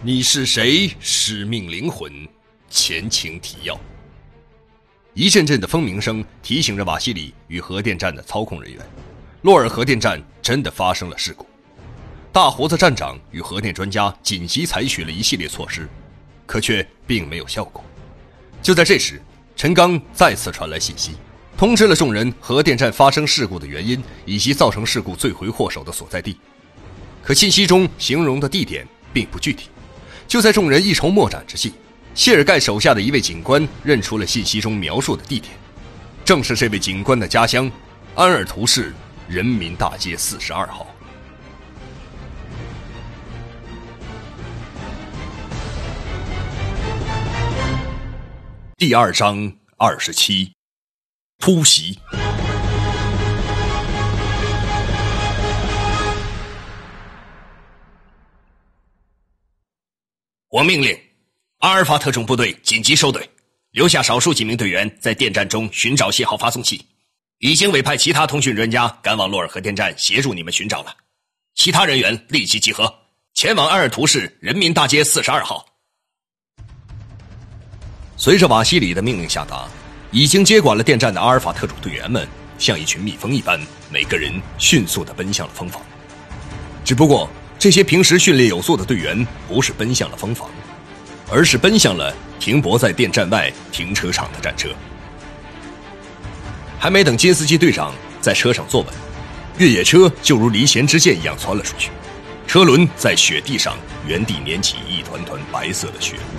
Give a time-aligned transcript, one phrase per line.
[0.00, 0.88] 你是谁？
[1.00, 2.12] 使命灵魂，
[2.70, 3.76] 前情提要。
[5.12, 8.80] 一阵阵的蜂鸣声提醒着瓦西里与核电站的操控人员，
[9.42, 11.44] 洛尔核电站真的发生了事故。
[12.32, 15.88] 大胡子站长与核电专家紧急采取了一系列措施，
[16.46, 17.84] 可却并没有效果。
[18.62, 19.20] 就在这时，
[19.56, 21.16] 陈刚再次传来信息，
[21.56, 26.38] 通知了众人核电站发生事故的原因以及造成事故罪魁祸首的所在地。
[27.20, 29.68] 可信息中形容的地点并不具体。
[30.28, 31.72] 就在众人一筹莫展之际，
[32.14, 35.54] 谢尔盖手下的一位警官认出了信息中描述的地点，
[36.22, 37.70] 正是这位警官的家乡——
[38.14, 38.92] 安尔图市
[39.26, 40.86] 人民大街四十二号。
[48.76, 50.52] 第二章二十七，
[51.38, 51.98] 突袭。
[60.50, 60.98] 我命令
[61.58, 63.28] 阿尔法特种部队紧急收队，
[63.72, 66.82] 留下少数几名队员在电站中寻找信号发送器。
[67.40, 70.96] 已经委派其他通讯专家赶往洛尔核电站协助你们寻找了。
[71.54, 72.92] 其他人员立即集合，
[73.34, 75.66] 前往阿尔图市人民大街四十二号。
[78.16, 79.68] 随着瓦西里的命令下达，
[80.12, 82.26] 已经接管了电站的阿尔法特种队员们
[82.58, 85.82] 像一群蜜蜂一般，每个人迅速的奔向了蜂房。
[86.86, 87.28] 只不过。
[87.58, 90.48] 这些平时训练有素的队员不是奔向了蜂房，
[91.28, 94.68] 而是奔向了停泊在电站外停车场的战车。
[96.78, 98.94] 还没等金斯基队长在车上坐稳，
[99.58, 101.90] 越野车就如离弦之箭一样窜了出去，
[102.46, 106.38] 车轮在雪地上原地碾起一团团白色的雪雾。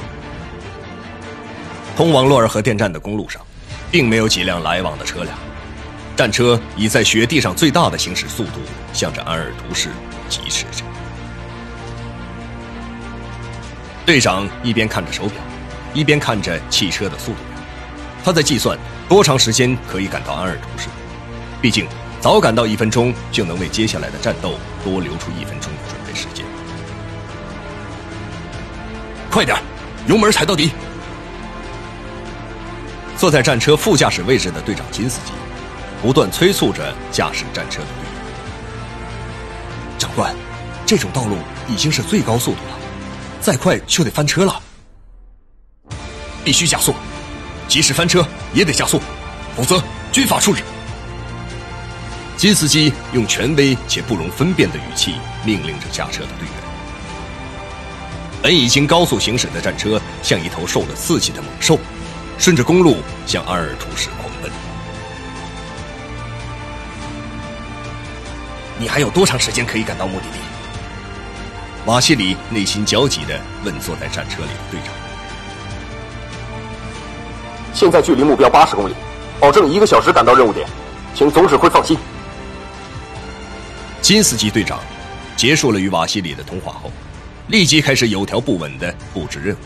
[1.98, 3.46] 通往洛尔河电站的公路上，
[3.92, 5.38] 并没有几辆来往的车辆，
[6.16, 8.62] 战车以在雪地上最大的行驶速度
[8.94, 9.90] 向着安尔图市
[10.30, 10.89] 疾驰着。
[14.10, 15.40] 队长一边看着手表，
[15.94, 17.62] 一边看着汽车的速度表，
[18.26, 18.76] 他在计算
[19.08, 20.88] 多长时间可以赶到安尔图市。
[21.62, 21.86] 毕竟
[22.20, 26.44] 早赶到一分钟，就能为接下来的战斗多留出一分钟的准备时间。
[29.30, 29.56] 快点，
[30.08, 30.72] 油门踩到底！
[33.16, 35.34] 坐在战车副驾驶位置的队长金斯基，
[36.02, 38.14] 不断催促着驾驶战车的队员。
[40.00, 40.36] 长官，
[40.84, 41.38] 这种道路
[41.68, 42.79] 已经是最高速度了。
[43.42, 44.62] 再快就得翻车了，
[46.44, 46.94] 必须加速，
[47.68, 49.02] 即使翻车也得加速，
[49.56, 50.62] 否则军法处置。
[52.36, 56.54] 金司机用权威且不容分辨的语气命令着驾车的队员。
[58.42, 61.78] 本已经高速行驶的战车像一头受了刺激的猛兽，
[62.38, 64.52] 顺着公路向阿尔图市狂奔。
[68.78, 70.59] 你还有多长时间可以赶到目的地？
[71.86, 74.94] 瓦西里内心焦急地问坐在战车里的队长
[77.74, 78.94] ：“现在距离目标八十公里，
[79.40, 80.68] 保证一个小时赶到任务点，
[81.16, 81.98] 请总指挥放心。”
[84.02, 84.80] 金斯基队长
[85.38, 86.92] 结束了与瓦西里的通话后，
[87.48, 89.60] 立即开始有条不紊地布置任务。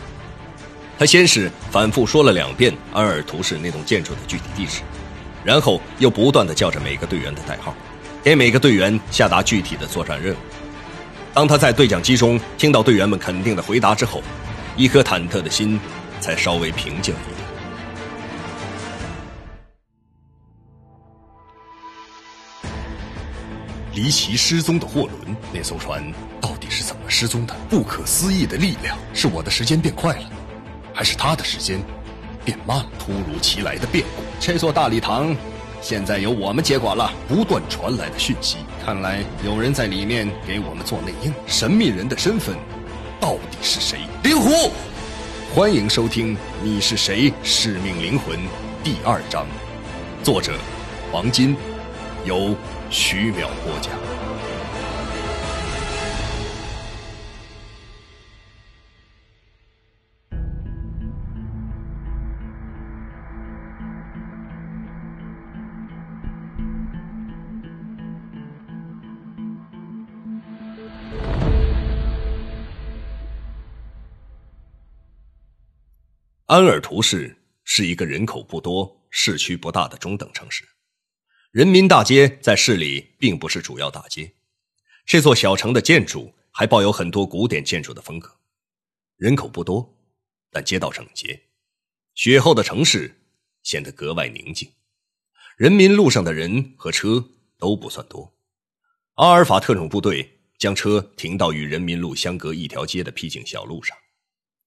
[1.00, 4.82] 他先是反复说了两遍阿尔图市那栋建筑的具体地址，
[5.44, 7.74] 然后又不断地叫着每个队员的代号，
[8.24, 10.38] 给每个队员下达具体的作战任务。
[11.34, 14.22] 当他在对讲机中听到队员们肯定的回答之后，
[14.78, 15.80] 一颗忐忑的心
[16.20, 17.44] 才稍微平静一点。
[23.96, 26.04] 离奇失踪的货轮，那艘船
[26.40, 27.56] 到底是怎么失踪的？
[27.68, 30.30] 不可思议的力量，是我的时间变快了，
[30.94, 31.80] 还是他的时间
[32.46, 32.86] 变慢了？
[33.00, 35.36] 突如其来的变故，这座大礼堂。
[35.84, 37.12] 现在由我们接管了。
[37.28, 38.56] 不断传来的讯息，
[38.86, 41.34] 看来有人在里面给我们做内应。
[41.46, 42.56] 神秘人的身份
[43.20, 44.00] 到底是谁？
[44.24, 44.72] 灵狐，
[45.54, 47.34] 欢迎收听《你是谁？
[47.44, 48.40] 使命灵魂》
[48.82, 49.46] 第二章，
[50.24, 50.54] 作者
[51.12, 51.54] 王金，
[52.24, 52.56] 由
[52.90, 53.92] 徐淼播讲。
[76.48, 80.68] 安尔图市是一个人口不多、市区不大的中等城市。
[81.52, 84.30] 人民大街在市里并不是主要大街，
[85.06, 88.30] 这座小城的建筑还抱有很多古典建筑的风格。
[89.16, 89.98] 人口不多，
[90.52, 91.42] 但街道整洁。
[92.14, 93.22] 雪后的城市
[93.64, 94.70] 显得格外宁静。
[95.56, 97.24] 人民路上的人和车
[97.58, 98.36] 都不算多。
[99.14, 103.96] 阿尔法特种部队将车停到与人民路相隔一条街的僻静小路上。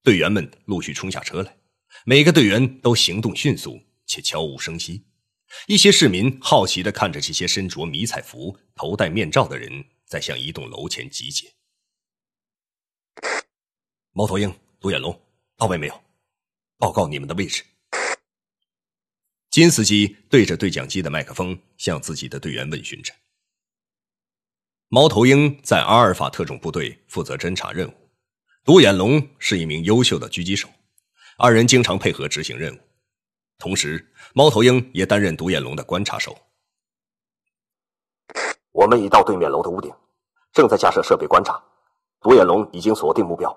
[0.02, 1.56] 队员们陆续冲下车来，
[2.04, 5.04] 每个队员都行动迅速且悄无声息。
[5.66, 11.52] 一些市民好奇地看着这些身着迷彩服、头戴面罩的人在向一栋楼前集结。
[14.12, 15.18] 猫头鹰、独眼龙，
[15.56, 16.02] 到位没有？
[16.78, 17.64] 报告你们的位置。
[19.50, 23.14] 金司机对着对讲机的麦克风向自己的队员问询着。
[24.88, 27.94] 猫头鹰在阿尔法特种部队负责侦察任务，
[28.64, 30.68] 独眼龙是一名优秀的狙击手，
[31.38, 32.78] 二人经常配合执行任务。
[33.58, 36.36] 同时，猫头鹰也担任独眼龙的观察手。
[38.72, 39.92] 我们已到对面楼的屋顶，
[40.52, 41.62] 正在架设设备观察。
[42.20, 43.54] 独眼龙已经锁定目标。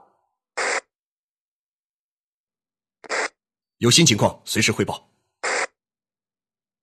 [3.77, 5.09] 有新情况随时汇报。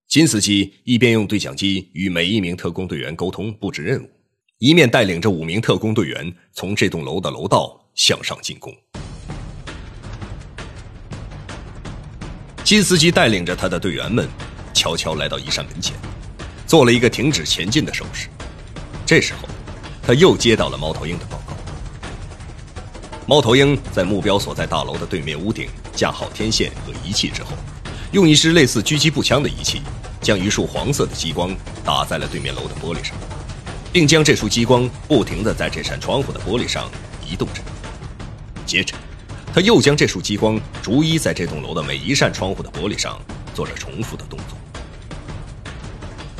[0.07, 4.09] 金司机一边用对讲机与每一名特工队员沟通布置任务。
[4.57, 8.75] 一面带领着五名特工队员从这栋楼的楼道向上进攻。
[12.67, 14.27] 金司机带领着他的队员们
[14.73, 15.95] 悄悄来到一扇门前，
[16.65, 18.27] 做了一个停止前进的手势。
[19.05, 19.47] 这时候，
[20.03, 21.53] 他又接到了猫头鹰的报告。
[23.25, 27.51] 猫头鹰在目标所在大楼的对面屋顶架好天线和仪器之后，
[28.11, 29.81] 用一支类似狙击步枪的仪器，
[30.19, 31.55] 将一束黄色的激光
[31.85, 33.15] 打在了对面楼的玻璃上。
[33.93, 36.91] 并将这束激光不停地在这扇窗户的玻璃上
[37.25, 37.61] 移动着。
[38.65, 38.93] 接着，
[39.53, 43.19] 他又将这束激光逐一在这栋楼的每一扇窗户的玻璃上
[43.55, 44.57] 做着重复的动作。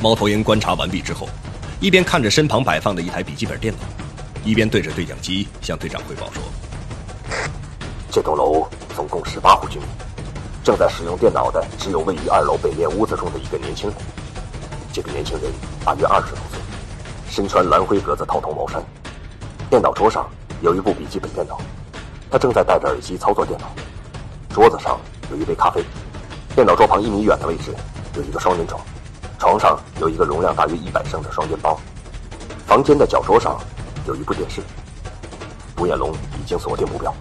[0.00, 1.28] 猫头鹰观察完毕之后，
[1.80, 3.80] 一边看着身旁摆放的一台笔记本电脑，
[4.44, 6.42] 一边对着对讲机向队长汇报说
[8.10, 9.88] ：“这栋楼总共十八户居民，
[10.62, 13.98] 正在使用电脑的只有位于二楼北面屋子中的一个年轻人。
[14.92, 15.52] 这个年轻人
[15.84, 16.58] 大约二十多岁。”
[17.28, 18.82] 身穿蓝灰格子套头毛衫，
[19.68, 20.28] 电脑桌上
[20.62, 21.60] 有一部笔记本电脑，
[22.30, 23.66] 他正在戴着耳机操作电脑。
[24.50, 24.98] 桌子上
[25.30, 25.82] 有一杯咖啡，
[26.54, 27.74] 电脑桌旁一米远的位置
[28.14, 28.80] 有一个双人床，
[29.38, 31.78] 床上有一个容量大约一百升的双肩包。
[32.66, 33.58] 房间的角桌上
[34.06, 34.60] 有一部电视。
[35.76, 37.14] 独眼龙已经锁定目标，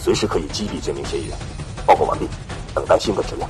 [0.00, 1.36] 随时可以击毙这名嫌疑人。
[1.84, 2.28] 报告完毕，
[2.72, 3.46] 等待新的指令。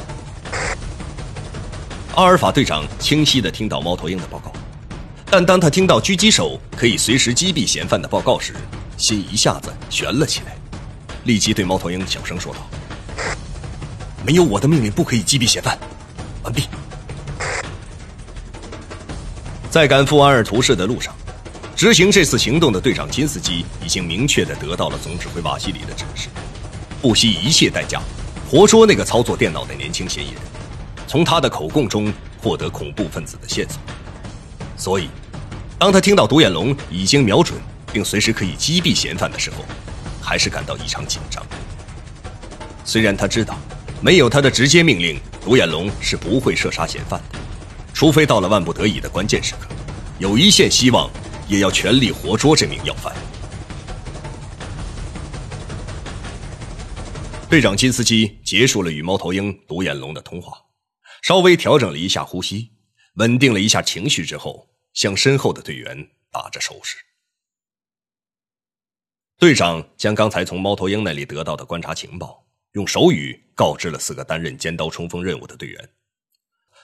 [2.14, 4.50] 阿尔法队长清晰地听到猫头鹰的报告。
[5.26, 8.54] 但当他听到狙击手可以随时击毙嫌犯的报告时，
[8.96, 10.56] 心一下子悬了起来，
[11.24, 12.60] 立即对猫头鹰小声说道
[14.24, 15.78] ：“没有我的命令，不可以击毙嫌犯。”
[16.44, 16.64] 完毕。
[19.70, 21.14] 在赶赴阿尔图市的路上，
[21.74, 26.28] 执行这次行动的队长金斯基已经明确的得到了总指挥瓦西里的指示，
[27.02, 28.00] 不惜一切代价，
[28.50, 30.40] 活捉那个操作电脑的年轻嫌疑人，
[31.06, 33.78] 从他的口供中获得恐怖分子的线索。
[34.76, 35.08] 所以。
[35.76, 37.58] 当他听到独眼龙已经瞄准
[37.92, 39.56] 并随时可以击毙嫌犯的时候，
[40.24, 41.44] 还是感到异常紧张。
[42.84, 43.58] 虽然他知道，
[44.00, 47.38] 没有他的直接命令，独眼龙是不会射杀嫌犯的，
[47.92, 49.68] 除非到了万不得已的关键时刻，
[50.18, 51.10] 有一线希望，
[51.46, 53.14] 也要全力活捉这名要犯。
[57.50, 60.56] 队长金斯基结束了与猫头鹰、独眼龙的通话，
[61.22, 62.72] 稍微调整了一下呼吸，
[63.16, 64.66] 稳定了一下情绪之后。
[64.94, 66.94] 向身后的队员打着手势。
[69.44, 72.42] 队长将刚才从猫头鹰那里得到的观察情报
[72.72, 75.88] 用手语告知了四个担任尖刀冲锋任务的队员。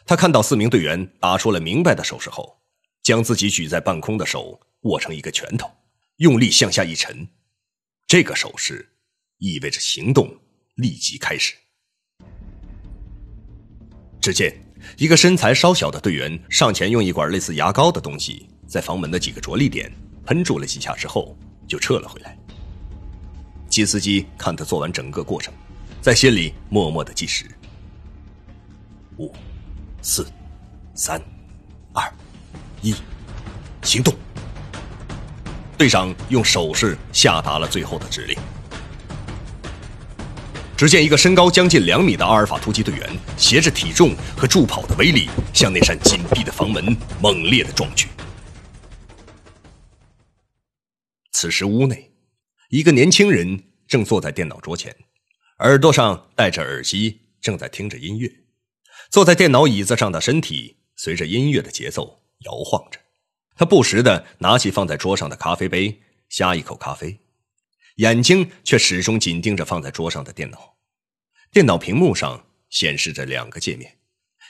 [0.04, 2.60] 他看到四名队员打出了明白的手势后，
[3.02, 5.70] 将自己举在半空的手握成一个拳头，
[6.16, 7.26] 用力向下一沉。
[8.06, 8.86] 这个手势
[9.38, 10.30] 意味着行动
[10.74, 11.54] 立即开始。
[14.20, 14.54] 只见。
[14.98, 19.90] 一个身材稍小的队员上前用一管类似牙膏的东西在房门的几个着力点
[20.26, 21.34] 喷注了几下之后，
[21.66, 22.36] 就撤了回来。
[23.70, 25.54] 金司机看他做完整个过程，
[26.02, 27.46] 在心里默默的计时：
[29.16, 29.32] 五、
[30.02, 30.26] 四、
[30.92, 31.22] 三、
[31.92, 32.12] 二、
[32.82, 32.92] 一，
[33.82, 34.12] 行动！
[35.78, 38.36] 队长用手势下达了最后的指令。
[40.76, 48.08] 只见一个身高将近两米的阿尔法突击队员，携着体重和助跑的威力，向那扇紧闭的房门猛烈的撞去。
[51.30, 52.09] 此时屋内，
[52.70, 54.94] 一个年轻人正坐在电脑桌前，
[55.58, 58.32] 耳朵上戴着耳机，正在听着音乐。
[59.10, 63.00] 坐在电脑椅子上的身体随着音乐的节奏摇晃着，
[63.56, 67.18] 他不时的拿起放在桌上的咖啡杯，呷一口咖啡。
[67.96, 70.76] 眼睛却始终紧盯着放在桌上的电脑，
[71.50, 73.98] 电脑屏幕上显示着两个界面，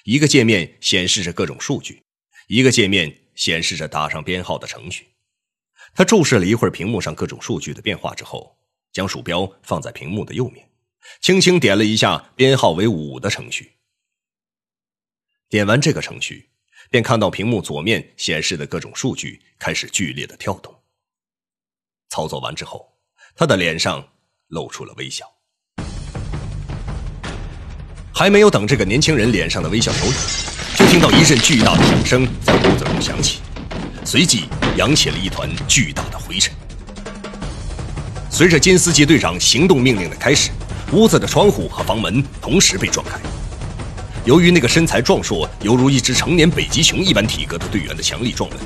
[0.04, 2.02] 一个界面显示着各种数据，
[2.48, 5.06] 一个界面显示着打上编号的程序。
[5.94, 8.56] 他注视了一会儿屏幕上各种数据的变化之后，
[8.92, 10.68] 将鼠标放在屏幕的右面，
[11.20, 13.72] 轻轻点了一下编号为五的程序。
[15.48, 16.50] 点完这个程序，
[16.90, 20.74] 便看到屏幕左面显示的各种数据开始剧烈的跳动。
[22.08, 22.96] 操作完之后，
[23.34, 24.06] 他的脸上
[24.48, 25.26] 露出了微笑。
[28.12, 33.40] 还没有等这个年轻人脸上的微笑收敛，就听到一阵巨大的响声在屋子中响起，
[34.10, 36.52] 随即扬起了一团巨大的灰尘。
[38.28, 40.50] 随着金斯基队长行动命令的开始，
[40.90, 43.20] 屋子的窗户和房门同时被撞开。
[44.24, 48.58] 由于那个身材壮硕、犹如一只成年北极熊一般体格的队员的强力撞门，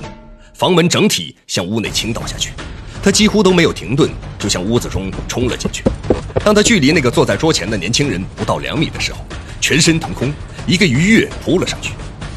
[0.55, 2.53] 房门整体向屋内倾倒下去。
[3.03, 5.85] 他几乎都没有停顿，就向屋子中冲了进去。
[6.43, 9.19] 当他距离那个坐在桌前的年轻人不到两米的时候，
[9.61, 10.33] 全身腾空，
[10.67, 11.91] 一个鱼跃扑了上去。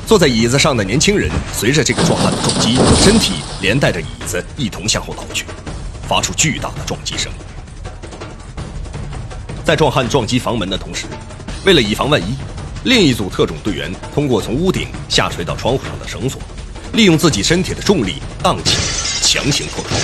[0.08, 5.46] 坐在椅子上的年轻人随着这个壮汉的撞击，身体连带着椅子一同向后倒去，
[6.08, 7.30] 发出巨大的撞击声。
[9.66, 11.08] 在壮汉撞击房门的同时，
[11.66, 12.38] 为了以防万一。
[12.86, 16.42] 另一组特种队员通过从屋顶下垂到窗户上的绳索，
[16.94, 18.78] 利用自己身体的重力荡起，
[19.24, 20.00] 强行破窗，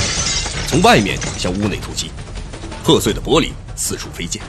[0.68, 2.12] 从外面向屋内突击。
[2.84, 4.42] 破碎的玻璃四处飞溅，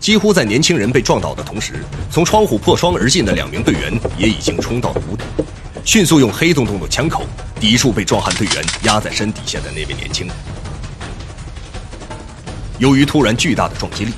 [0.00, 5.26] 几乎在年轻人被撞倒的同时，从窗户破窗而进的两名队员也已经冲到了屋顶，
[5.84, 7.24] 迅速用黑洞洞的枪口
[7.60, 10.34] 抵住被壮汉队员压在身底下的那位年轻人。
[12.78, 14.12] 由于突然巨大的撞击力。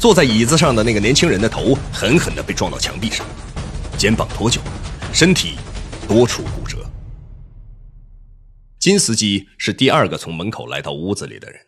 [0.00, 3.26] 坐在椅子上的那个年轻人的头狠狠地被撞到墙壁上，
[3.96, 4.60] 肩膀脱臼，
[5.12, 5.56] 身体
[6.06, 6.78] 多处骨折。
[8.78, 11.58] 金司机是第二个从门口来到屋子里的人。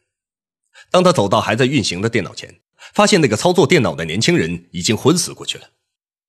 [0.93, 2.55] 当他走到还在运行的电脑前，
[2.95, 5.71] 发现那个操作电脑的年轻人已经昏死过去了。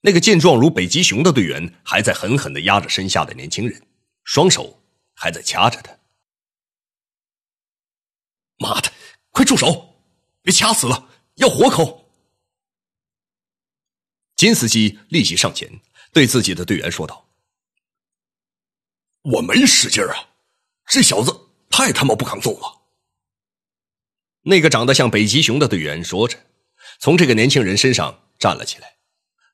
[0.02, 3.88] 那个健壮如北极熊的队员还在狠狠地压着身下的年轻人，
[4.24, 4.82] 双手
[5.14, 5.96] 还在掐着他。
[8.58, 8.92] 妈的，
[9.30, 9.96] 快住手！
[10.42, 11.10] 别掐死了！
[11.36, 12.12] 要活口！
[14.36, 15.70] 金司机立即上前，
[16.12, 17.30] 对自己的队员说道
[19.22, 20.30] ：“我没使劲啊，
[20.88, 21.32] 这小子
[21.70, 22.81] 太他妈不抗揍了。”
[24.44, 26.38] 那个长得像北极熊的队员说着，
[27.00, 28.98] 从这个年轻人身上站了起来，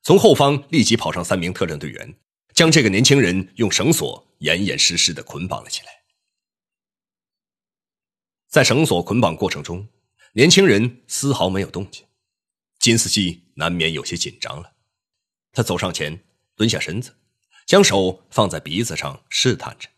[0.02, 2.14] 从后方立即跑上三名特战队员，
[2.54, 5.92] 将这个年轻人用绳索严严实实的捆绑了起来。
[8.48, 9.86] 在绳索捆绑过程中，
[10.32, 12.06] 年轻人丝毫没有动静，
[12.78, 14.72] 金司机难免有些紧张了。
[15.52, 16.24] 他走上前，
[16.56, 17.14] 蹲下身子，
[17.66, 19.88] 将手放在鼻子上试探着。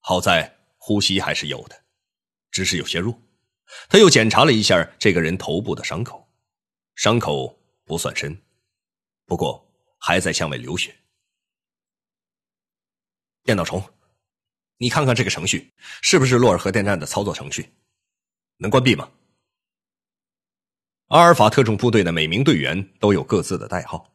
[0.00, 1.84] 好在呼吸还是有的，
[2.50, 3.18] 只是有些弱。
[3.88, 6.28] 他又检查了一下这个人头部的伤口，
[6.94, 8.40] 伤口不算深，
[9.26, 10.96] 不过还在向外流血。
[13.44, 13.82] 电脑虫，
[14.76, 15.72] 你看看这个程序
[16.02, 17.72] 是不是洛尔核电站的操作程序？
[18.58, 19.10] 能关闭吗？
[21.06, 24.14] 阿尔法特种部队的每名队员都有各自的代号，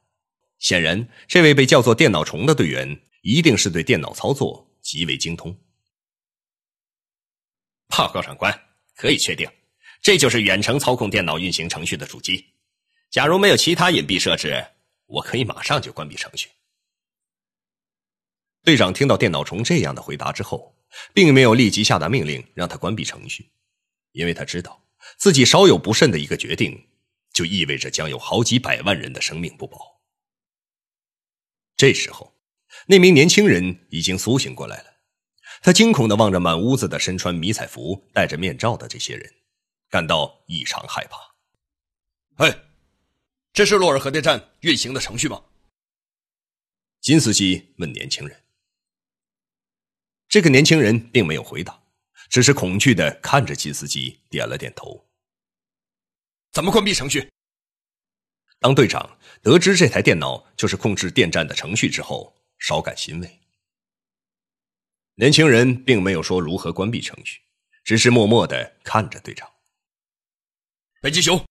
[0.60, 5.58] 显然，这位被叫做“电脑虫”的队员一定是对电脑操作极为精通。
[7.88, 8.54] 报告长官，
[8.96, 9.50] 可以确定，
[10.02, 12.46] 这就是远程操控电脑运行程序的主机。
[13.10, 14.66] 假如没有其他隐蔽设置，
[15.06, 16.50] 我可以马上就关闭程序。
[18.64, 20.76] 队长听到电脑虫这样的回答之后，
[21.14, 23.52] 并没有立即下达命令让他关闭程序，
[24.14, 24.86] 因为他知道。
[25.18, 26.88] 自己稍有不慎的一个决定，
[27.34, 30.02] 就意味着将有好几百万人的生命不保。
[31.76, 32.34] 这时候，
[32.88, 34.93] 那名年轻人已经苏醒过来了，
[35.66, 39.34] 他惊恐的望着满屋子的身穿迷彩服、戴着面罩的这些人，
[39.90, 41.18] 感到异常害怕。
[42.36, 42.54] 嘿，
[43.54, 45.42] 这是洛尔核电站运行的程序吗？
[47.00, 48.44] 金司机问年轻人。
[50.28, 51.82] 这个年轻人并没有回答。
[52.30, 55.08] 只是恐惧的看着金司机，点了点头。
[56.52, 57.30] 怎么关闭程序？
[58.60, 63.40] 当队长得知这台电脑就是控制电站的程序之后，稍感欣慰。
[65.16, 67.42] 年轻人并没有说如何关闭程序，
[67.84, 69.50] 只是默默的看着队长。
[71.02, 71.44] 北极熊。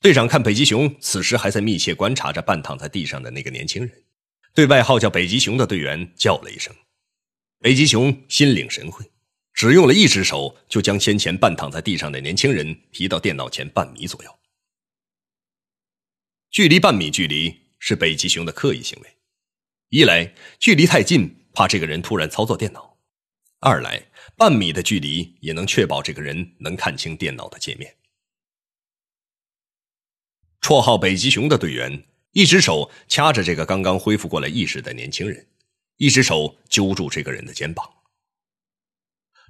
[0.00, 4.04] 队长看北极熊此时还在密切观察着半躺在地上的那个年轻人，
[4.52, 6.74] 对外号叫北极熊的队员叫了一声。
[7.60, 9.08] 北极熊心领神会。
[9.54, 14.38] 只用了一只手，就将先前半躺在地上的年轻人提到电脑前半米左右。
[16.50, 19.16] 距离半米距离是北极熊的刻意行为，
[19.90, 22.80] 一来距离太近，怕这个人突然操作电脑；
[23.60, 27.96] 二来半米的距离也能确保这个人能看清电脑的界面。
[30.60, 35.46] 绰号北极熊的队员，一只手掐着这个刚刚恢复过来意识的年轻人，
[35.96, 37.88] 一只手揪住这个人的肩膀。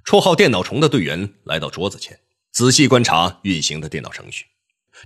[0.03, 2.19] 绰号“电脑虫”的队员来到桌子前，
[2.51, 4.47] 仔细观察运行的电脑程序，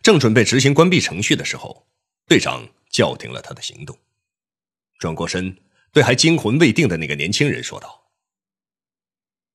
[0.01, 1.87] 正准备执行关闭程序的时候，
[2.25, 3.95] 队长叫停了他的行动，
[4.97, 5.55] 转过身
[5.97, 8.11] 对还惊魂未定的那个年轻人说道：“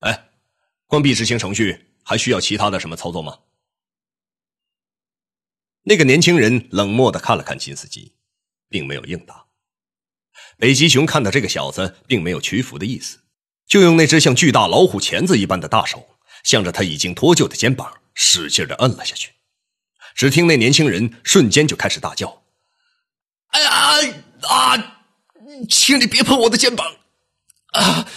[0.03, 0.31] 哎，
[0.89, 3.39] 关闭执行程序还需要其他的什么操作吗？”
[5.87, 8.17] 那个年轻人冷漠的看了看金斯基，
[8.69, 9.47] 并没有应答。
[10.59, 13.21] 北极熊看到这个小子并没有屈服的意思，
[13.69, 19.31] 就用那只像巨大老虎钳子一般的大手，向着他已经脱臼的肩膀使劲的摁了下去。
[20.17, 22.43] 只听那年轻人瞬间就开始大叫
[23.55, 23.71] ：“哎呀
[24.49, 24.99] 啊！
[25.69, 26.97] 请你别碰我的肩膀！
[27.73, 28.09] 啊，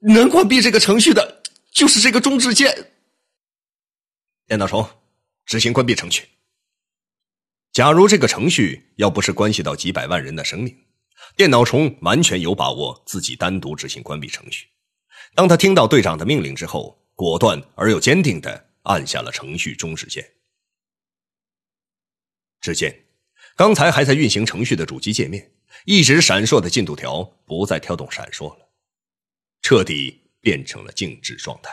[0.00, 2.92] 能关闭这个程序的就是这个中止键。”
[4.46, 4.88] 电脑虫，
[5.46, 6.28] 执行关闭程序。
[7.72, 10.76] 假如这个程序要不是关系到几百万人的生命，
[11.36, 14.66] 电脑虫完全有把握自己单独执行关闭程序。
[15.34, 20.28] 当他听到队长的命令之后，果断而又坚定的按下了程序终止键。
[22.60, 23.06] 只见
[23.56, 25.50] 刚才还在运行程序的主机界面，
[25.84, 28.68] 一直闪烁的进度条不再跳动闪烁了，
[29.62, 31.70] 彻底变成了静止状态。